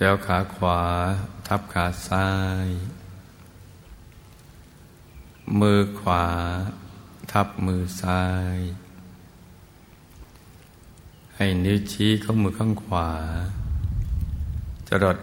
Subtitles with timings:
[0.00, 0.80] แถวขาขวา
[1.46, 2.28] ทับขาซ้า
[2.66, 2.68] ย
[5.60, 6.26] มือขวา
[7.32, 8.24] ทับมือซ้า
[8.54, 8.58] ย
[11.36, 13.10] ให้นิ้วชี้เข้ามือข้างขวา
[14.88, 15.18] จรด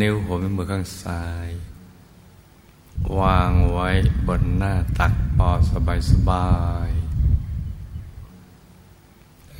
[0.00, 1.50] นิ้วหัวมือข้างซ้าย
[3.18, 3.88] วางไว้
[4.26, 6.50] บนหน้าตักพอสบายสบา
[6.88, 6.90] ย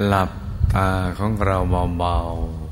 [0.09, 0.31] หลับ
[0.75, 1.57] ตาของเรา
[1.99, 2.70] เบาๆ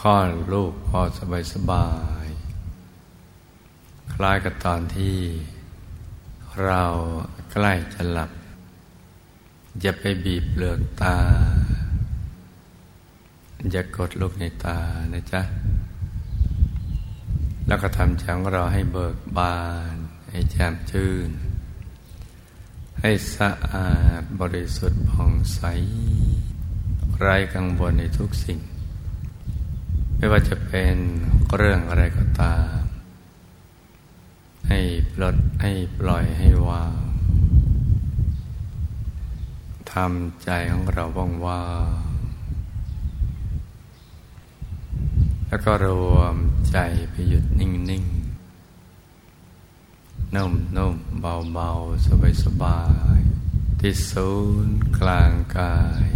[0.00, 1.88] ค่อนลูกพอสบายสบา
[2.24, 2.26] ย
[4.12, 5.18] คล้ายกับตอนที่
[6.64, 6.84] เรา
[7.52, 8.30] ใกล้จะหลับ
[9.80, 11.18] อย่าไปบีบเปลือกตา
[13.70, 14.78] อย่ากดลูกในตา
[15.12, 15.42] นะจ๊ะ
[17.66, 19.58] แล้วก็ทำใจของเราให้เบิกบา
[19.94, 19.96] น
[20.30, 21.30] ให้แจ่มชื่น
[23.00, 25.60] ให้สะอาดบริสุทธิ์ผ่องใส
[27.18, 28.58] ไร้กังวลในทุกสิ่ง
[30.24, 30.96] ไม่ว่าจะเป็น
[31.56, 32.78] เรื่องอะไรก็ตาม
[34.68, 34.78] ให้
[35.12, 36.96] ปลดให้ปล่อยให้วาง
[39.92, 41.04] ทำใจของเรา
[41.46, 41.64] ว่า
[42.02, 42.14] งๆ
[45.48, 46.36] แล้วก็รวม
[46.70, 46.78] ใจ
[47.10, 51.70] ไปหยุดนิ่งๆนุ่มนุ่มเบาเบา
[52.06, 52.80] สบายสบา
[53.16, 53.18] ย
[53.80, 54.30] ที่ศู
[54.66, 56.06] นย์กลางกาย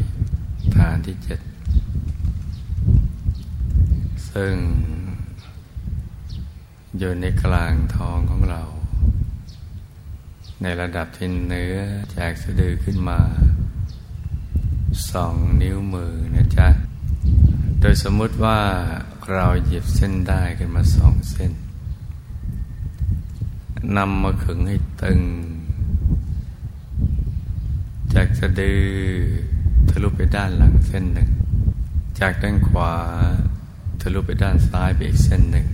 [0.74, 1.37] ฐานที่เจ็ด
[4.38, 4.58] ซึ่ง
[6.98, 8.62] อยู่ในกลางท้องของเรา
[10.62, 11.76] ในระดับที่เนื้อ
[12.16, 13.20] จากสะดือขึ้นมา
[15.10, 16.68] สองนิ้วมือนะจ๊ะ
[17.80, 18.60] โดยสมมุติว่า
[19.32, 21.52] เราหยิบเส้นได้ขึ้นมาสองเส้น
[23.96, 25.20] นำมาขึงให้ตึง
[28.14, 28.82] จากสะดือ
[29.88, 31.30] ทะลุไปด้านหลังเส้นหนึ่ง
[32.20, 32.92] จากด้านขวา
[34.00, 35.66] ทะลุไปด้านซ้ายไปอีกเส้นหนึ่ง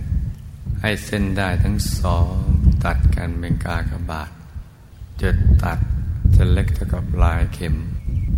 [0.81, 2.37] ให้เส้นได้ทั้งสอง
[2.83, 4.31] ตัดกันเป็นกากบาท
[5.21, 5.79] จุดตัด
[6.35, 7.75] จะเล็กเท่ากับลายเข็ม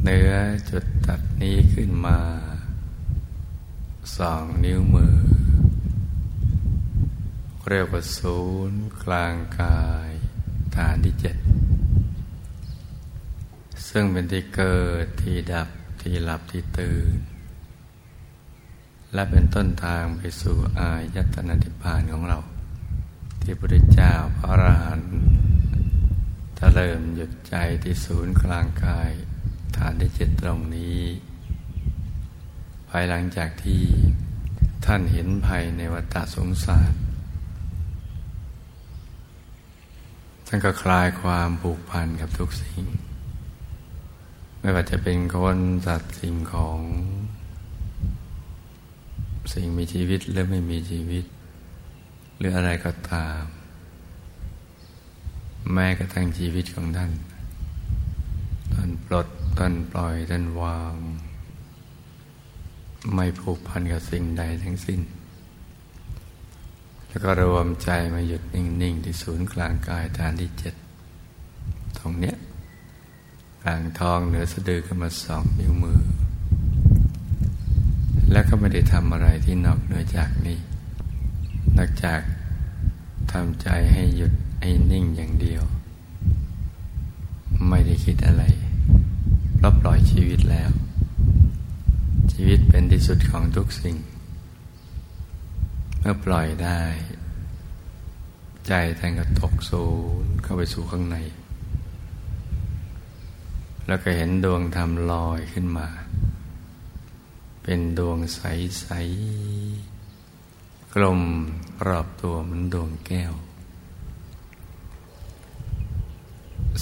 [0.03, 0.31] เนื้อ
[0.69, 2.19] จุดตัดนี้ขึ้นมา
[4.17, 5.17] สองนิ้วมือ
[7.69, 8.39] เรียกว่าศู
[8.71, 10.11] นย์กลางกาย
[10.75, 11.37] ฐานที่เจ็ด
[13.89, 15.69] ซึ่งเป็นที่เกิดที่ดับ
[16.01, 17.17] ที่หลับที่ตื่น
[19.13, 22.39] และเป็นต้นทางไปสู่อายตนะนิพพานของเรา
[23.41, 25.11] ที่พระพุทธเจ้าพระอรหันต์
[26.57, 29.11] จะเริ่มหยุดใจที่ศูนย์กลางกาย
[29.77, 30.99] ฐานที่เจ็ดตรงนี้
[32.89, 33.83] ภายหลังจากที่
[34.85, 36.93] ท่านเห็นภัยในวัฏสงสาร
[40.47, 42.83] ท่านก็คลายความผูกพันกับทุกสิ่ง
[44.59, 46.79] ไม่ว่าจะเป็นคนสัตว์สิ่งของ
[49.53, 51.25] สิ่งมีชีวิตและไม่มีชีวิต
[52.37, 53.43] หรืออะไรก็ตาม
[55.73, 57.11] แม้กระทั่งชีวิตของท่าน
[58.73, 59.27] ท่านปลด
[59.57, 60.95] ท่านปล่อยท่านวาง
[63.13, 65.01] ไม่ผูกพันกับสิ่งใดทั้งสิ้น
[67.07, 70.75] แล้วก็รวมใจมาหยุดนิ่ง ๆ ที่ศูนย์กลางกายฐานที่เจ็ด
[71.97, 72.35] ตรงเนี้ย
[73.63, 75.99] กลางท้องเหนือสะดือขึ้นมาสองนิ้วมือ
[78.31, 80.57] แล้วก็ไม่ได้ทำอะไรที่นอกเหนือจากนี้
[81.77, 82.21] นอกจาก
[83.31, 85.63] ทำใจให้หยุดให้นิ่งอย่างเดียว
[87.69, 88.43] ไม่ได้คิดอะไร
[89.59, 90.69] พราะปล่อยชีวิตแล้ว
[92.33, 93.97] ชีวิตเป็นที่สุดของทุกสิ่ง
[95.99, 96.81] เมื่อปล่อยได้
[98.67, 99.85] ใจแทนก็ตกสู
[100.23, 101.17] นเข้าไปสู่ข้างใน
[103.87, 105.87] แล้วก็เห็นดวงธรรมลอยขึ้นมา
[107.69, 108.85] เป็นดวงใส
[109.71, 111.21] ๆ กลม
[111.87, 113.33] รอบตัวเหมือนดวงแก้ว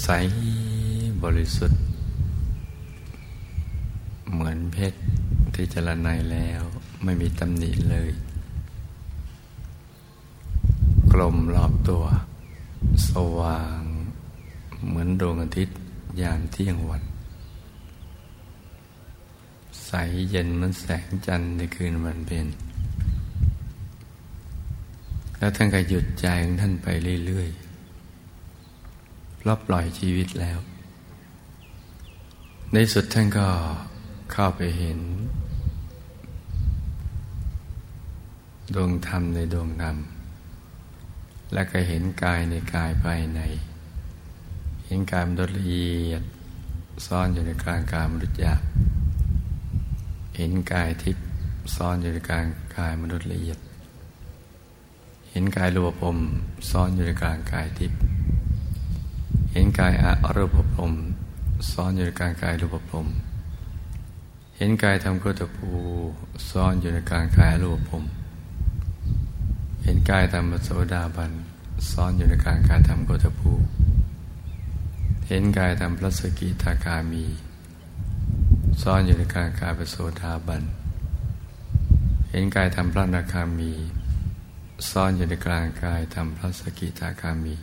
[0.02, 0.08] ใส
[1.22, 1.82] บริสุทธิ์
[4.32, 5.00] เหมือนเพชร
[5.54, 6.62] ที่จรนายแล้ว
[7.04, 8.10] ไม่มีตำหนิเลย
[11.12, 12.04] กลมรอบตัว
[13.08, 13.80] สว่าง
[14.86, 15.76] เหมือนดวงอาทิตย์
[16.20, 17.15] ยามเที่ยงวัน
[19.86, 19.92] ใส
[20.30, 22.46] เย็นมันแสงจันทร์ในคืนวันเพ็ญ
[25.38, 26.88] แล้วท่านก็หยุดใจของท่านไป
[27.26, 30.58] เรื่อยๆเพราะปล่อยชีวิตแล้ว
[32.72, 33.46] ในสุดท่านก็
[34.32, 35.00] เข้าไปเห็น
[38.74, 39.96] ดวงธรรมในดวงธรรม
[41.52, 43.40] และก็เห็นกายในกายภายใน
[44.86, 46.22] เห็นกายมนุษย์ละเอียด
[47.06, 48.62] ซ่อนอยู่ในกลางกายมนุษย์หยาบ
[50.36, 51.24] เห็นกายทิพย์
[51.74, 52.46] ซ่อนอยู่ในกลาง
[52.76, 53.58] กายมนุษย์ละเอียด
[55.30, 56.16] เห็นกายรูปภพ
[56.70, 57.98] ซ่อนอยู่ในกลางกายทิพย์
[59.52, 59.92] เห็นกาย
[60.24, 60.56] อรูปภ
[60.90, 60.92] พ
[61.72, 63.06] ซ่อนอยู่ในกลางกายรูปภพ
[64.56, 65.70] เห็นกายธรรมโคตภู
[66.50, 68.04] ซ่อนอยู่ในกลางกายรูปภพ
[69.82, 71.32] เห็นกายธรรมโสดาบัน
[71.90, 73.52] ซ่อนอยู่ในกลางกายธรรมโคตภู
[75.28, 77.24] เห็นกายธรรมพระสกิทาคามี
[78.82, 80.62] ซ่อนอยู่ในกลางกายเปโสดาบัน
[82.30, 83.72] เห็นกายธรรมพระนาคามี
[84.90, 87.56] ซ่อนอยู่ในกลางกายธรรมพระสกิทาคามี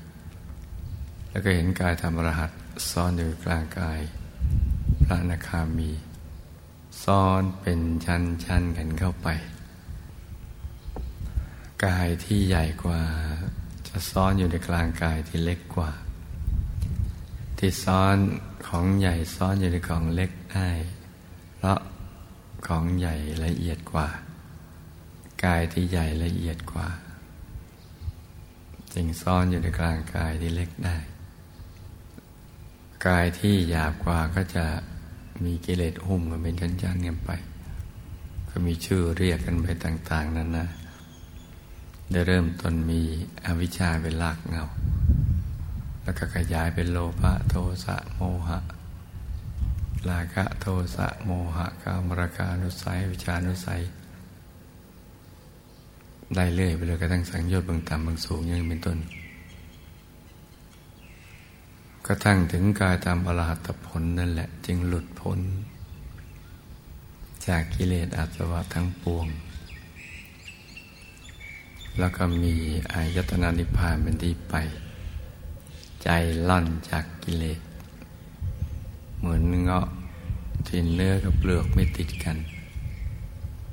[1.30, 2.52] แล้วก็เห็นกายธรรหัส
[2.92, 4.00] ซ่อนอยู่กลางกาย
[5.04, 5.92] พระนาคามี
[7.04, 9.28] ซ่อนเป็นชั้นๆกันเข้าไป
[11.86, 13.02] กายที่ใหญ่กว่า
[13.88, 15.92] จะซ่อนอยู่ในกลางกายที่เล็กกว่า
[17.58, 18.18] ที่ซ่อน
[18.68, 20.70] ของใหญ่ซ่อนอยู่ในของเล็กได้
[21.64, 21.82] เพราะ
[22.68, 23.16] ของใหญ่
[23.46, 24.08] ละเอียดกว่า
[25.44, 26.88] กายที่ใหญ่ละเอียดกว่า
[28.94, 30.98] จึงซ่อนอยู่ในกลางกายที่เล็กได้
[33.08, 34.66] กายที่หยาบกว่าก็จะ
[35.44, 37.32] มีกิเลสหุ้มกันเป็นชั้นๆกันไป
[38.50, 40.68] ก็มีชื่อเรียกกันไปต่าง ๆ นั้นนะ
[42.12, 43.02] ได้เริ่มต้นมี
[43.46, 44.66] อวิชชาเป็นหลักเงา
[46.04, 47.56] แล้วก็ขยายเป็นโลภะโท
[47.86, 48.60] สะโมหะ
[50.10, 50.66] ลาคะโท
[50.96, 53.82] สะโมหะกามราคานุสัยวิชานุสัย
[56.36, 58.98] ได้เรื่อยไปเลยกระทั่งสังโยชน์บางต่ำบางสูงยังเป็นต้น
[62.08, 65.40] กระทั่งถึงกายตามอรหัตผลนั่นแหละ จึงหลุดพ้น
[67.48, 69.28] จากกิเลสอาสวะทั้งปวง
[72.00, 72.54] แล้วก็มี
[72.94, 74.56] อายตนานิพพานเป็นที่ไป
[76.04, 76.10] ใจ
[76.48, 77.60] ล่อนจากกิเลส
[79.24, 79.88] เหมือนเงาะ
[80.68, 82.38] ที่เนื้อกับเปลือกไม่ติดกัน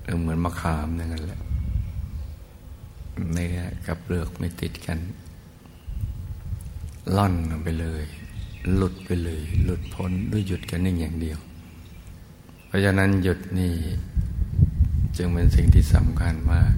[0.03, 1.41] หรือเหมือนมะขามนั่นแหละ
[3.33, 4.99] เนื้อกับเปลือกไม่ติดกัน
[7.17, 8.05] ล่อนไปเลย
[8.75, 11.39] หลุดไปเลย หลุดพ้นด้วยหยุดกันนิ่งอย่างเดียว
[12.67, 13.75] เพราะฉะนั้นหยุดนี่
[15.17, 16.73] จึงเป็นสิ่งที่สำคัญมาก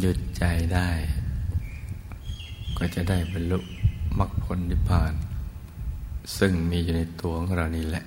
[0.00, 0.44] หยุดใจ
[0.74, 0.90] ได้
[2.78, 3.58] ก็จะได้บรรลุ
[4.18, 5.14] มรรคผลนิพพาน
[6.38, 8.06] ซึ่งมีอยู่ในตัวของเรานี่แหละ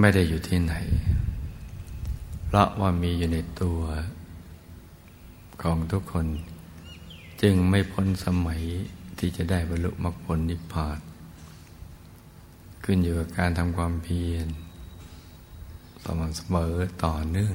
[0.00, 0.74] ไม่ได้อยู่ที่ไหน
[2.46, 3.80] เพราะว่ามีอยู่ในตัว
[5.62, 6.26] ของทุกคน
[7.42, 8.62] จึงไม่พ้นสมัย
[9.18, 10.98] ที่จะได้บรรลุมรรคผลนิพพาน
[12.84, 14.48] ขึ้นอยู่กับการทำความเพียร
[16.02, 17.54] สม่ำเสมอต่อเนื่อง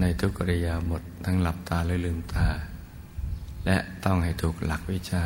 [0.00, 2.48] ในทุกกริยาหมดทั้งหลับตาและลืมตา
[3.66, 5.24] และต้องให้ถูกหลักวิชา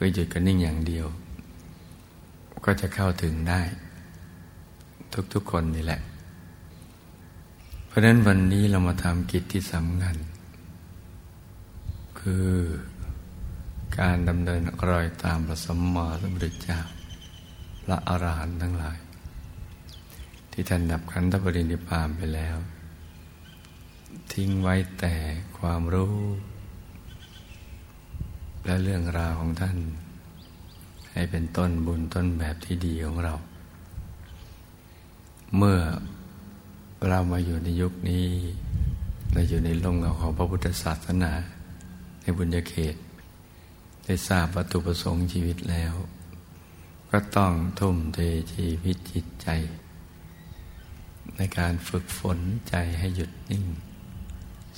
[0.00, 1.06] คือหยุดกันนิ่งอย่างเดียว
[2.64, 3.60] ก็จะเข้าถึงได้
[5.32, 6.00] ทุกๆคนนี่แหละ
[7.86, 10.16] เพราะนั้นวันนี้เรามาทำกิจที่สำคัญ
[12.20, 12.48] คือ
[13.98, 16.78] การดำเนินรอยตามพระสมมาสัมพุทธเจ้า
[17.84, 18.98] พระอรหันต์ทั้งหลาย
[20.52, 22.56] ที่ท่านดับขันธปรินิพพานไปแล้ว
[24.32, 25.14] ทิ้งไว้แต่
[25.58, 26.16] ความรู้
[28.68, 29.76] และเรื่องราวของท่าน
[31.12, 33.34] ให้เป็นต้นบุญต้นแบบที่ดีของเรา
[35.56, 35.78] เมื่อ
[37.08, 38.26] เรามาอยู่ในยุคนี้
[39.32, 41.32] เราอยู่ในร่มเงาของพระพุทธศาสนา
[42.20, 42.96] ในบุญญาเขต
[44.04, 45.92] ได้ทราบวัตถุประสงค์ชีวิตแล้ว
[47.10, 48.18] ก็ต้องทุ่มเท
[48.54, 49.48] ชีวิตจิตใจ
[51.36, 53.64] ในการฝึกฝนใจให้หยุดนิ่ง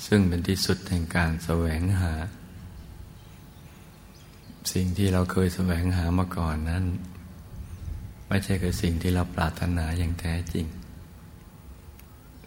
[0.06, 2.12] ซึ่งเป็นที่สุดแห่งการแสวงหา
[4.73, 6.85] สิ่งที่เราเคยแสวงหามาก่อนนั้น
[8.29, 10.67] ไม่ใช่คือสิ่งที่เราปรารถนาอย่างแท้จริง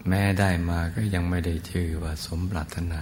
[0.07, 3.01] แม้ได้มาก็ยังไม่ได้ชื่อว่าสมปรารถนา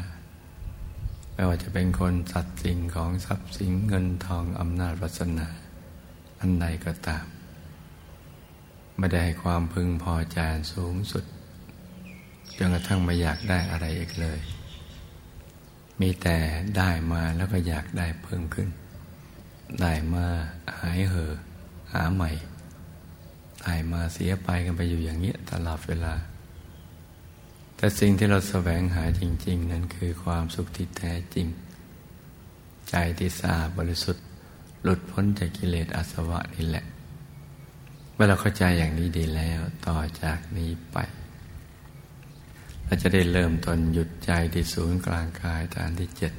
[1.34, 5.48] ไม่ว่าจะเป็นคนสัตว์สิ่งของทรัพย์สินเงินทองอำนาจวัสนา
[6.40, 7.26] อันใดก็ตาม
[8.98, 10.40] ไม่ได้ให้ความพึงพอใจ
[10.74, 11.26] สูงสุด
[12.58, 14.40] จนกระทั่งไม่อยากได้อะไรอีกเลย
[16.02, 16.38] มีแต่
[16.78, 18.70] ได้มาแล้วก็อยากได้เพิ่มขึ้น
[19.80, 20.26] ได้มา
[20.80, 21.34] หายเหอ
[21.94, 22.32] หาใหม่
[23.64, 26.14] ได้มาเสียไปกันไปอยู่อย่างนี้ตลอดเวลา
[27.76, 31.48] แต่สิ่งที่เราแสวงหาจริง ๆ นั้นคือความสุขที่แท้จริง
[32.90, 34.26] ใจที่สะอาดบริสุทธิ์
[34.84, 36.86] หลุดพ้นจากกิเลสอาสวะนี่แหละ
[38.14, 40.98] เมื่อเราเข้าใจอย่างนี้ดีแล้วต่อจากนี้ไป
[42.86, 46.34] เราจะได้เริ่มต้นหยุดใจที่ศูนย์กลางกายฐานที่เจ็ด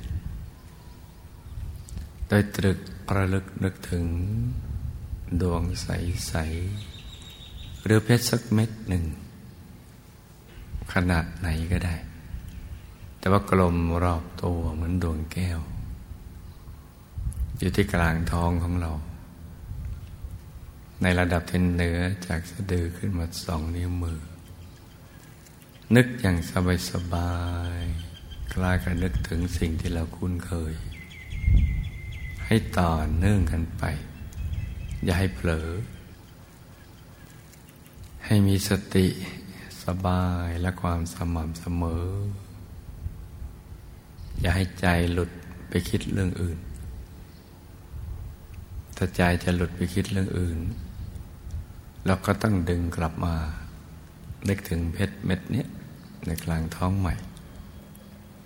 [2.29, 2.79] โดยตรึก
[3.17, 4.05] ระลึกนึกถึง
[5.43, 6.33] ดวงใส
[7.09, 9.05] ๆ หรือเพชรสักเม็ดหนึ่ง
[10.93, 11.97] ขนาดไหนก็ได้
[13.19, 15.61] แต่ว่ากลมรอบตัวเหมือนดวงแก้ว
[17.59, 18.93] อยู่ที่กลางท้องของเรา
[21.03, 24.21] ในระดับที่เหนือจากสะดือขึ้นมาสองนิ้วมือ
[25.97, 27.35] นึกอย่างสบายสบา
[27.77, 27.81] ย
[28.53, 30.75] คล้ายกับนึกถึงสิ่งที่เราคุ้นเคย
[32.55, 33.85] ให้ต่อเนื่องกันไป
[35.05, 35.69] อย่าให้เผลอ
[38.27, 39.07] ให้มีสติ
[39.85, 42.07] สบายและความสม่ำเสมอ
[44.41, 45.31] อย่าให้ใจหลุด
[45.69, 46.59] ไปคิดเรื่องอื่น
[48.97, 50.59] ถ้าใจจะหลุดไปคิดเรื่องอื่น
[52.07, 53.37] เราก็ต้องดึงกลับมา
[54.49, 55.65] นึกถึงเพชรเม็ดนี้
[56.27, 57.15] ในกลางท้องใหม่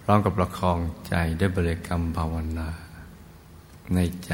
[0.03, 2.71] พร้อมกับประคองใจด้วยบริกรรมภาวนา
[3.95, 4.33] ในใจ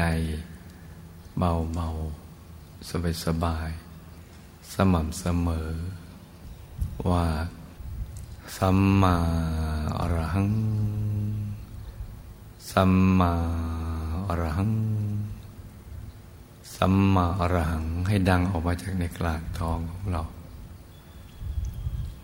[1.37, 1.87] เบาเบา
[2.89, 3.69] สบายสบาย
[4.73, 5.69] สม่ำเสมอ
[7.09, 7.27] ว่า
[8.57, 9.15] สัมมา
[9.99, 10.49] อรหัง
[12.71, 13.33] สัมมา
[14.27, 14.71] อรหัง
[16.75, 20.23] สัมมาอรหังให้ดังออกมาจากในกลางท้องของเรา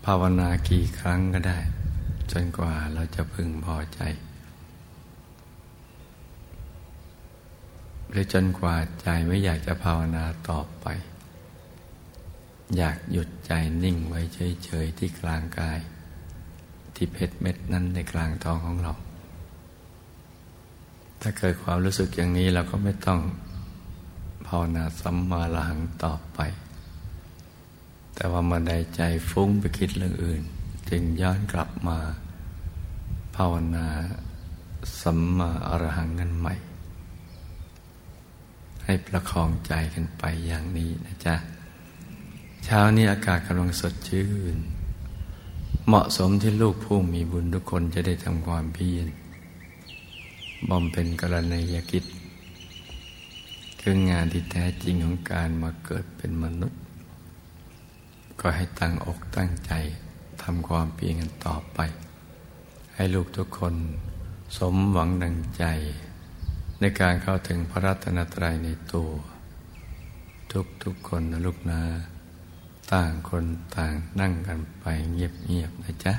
[0.04, 1.58] ภาวนากี่ครั้งก็ได้
[2.30, 4.00] จนกว่าเราจะพึงพอใจ
[8.10, 10.86] หรือจนกว่าใจไม่อยากจะภาวนาต่อไป
[12.76, 13.52] อยากหยุดใจ
[13.82, 14.20] นิ่งไว้
[14.64, 15.78] เฉยๆที่กลางกาย
[16.94, 18.92] ที่เพชรเม็ดนั้นในกลางท้องของเรา
[21.20, 23.20] ถ้าเกิดความรู้สึกอย่างนี้เราก็ไม่ต้อง
[24.46, 26.40] ภาวนาสัมมาหลังต่อไป
[28.14, 30.42] แต่ว่าเมื่อใดใจฟุ้งไปคิดเรื่องอื่น
[30.90, 31.98] จึงย้อนกลับมา
[33.36, 33.86] ภาวนา
[35.00, 36.54] สัมมาอรหังกันใหม่
[38.90, 41.34] ให้ประคองใจกันไปอย่างนี้นะจ๊ะ
[42.64, 44.56] เช้านี้อากาศกำลังสดชื่น
[45.86, 49.06] เหมาะสมที่ลูกผู้มีบุญทุกคนจะได้ทำความเพียร
[50.68, 52.04] บำเพ็ญกรณียกิจ
[53.80, 56.80] คืองานที่แท้จริงของการมาเกิดเป็นมนุษย์
[58.40, 59.72] ก็ให้ตั้งอกตั้งใจ
[60.42, 61.78] ทำความเพียรกันต่อไป
[62.94, 63.74] ให้ลูกทุกคน
[64.56, 65.64] สมหวังดังใจ
[66.80, 69.10] ในการเข้าถึงพระรัตนตรัยในตัว
[70.52, 71.80] ทุกทุกคนนะลูกนะ
[72.92, 73.44] ต่างคน
[73.76, 76.14] ต่างนั่งกันไปเงียบๆนะจ๊ะ